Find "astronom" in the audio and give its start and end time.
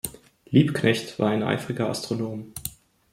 1.87-2.53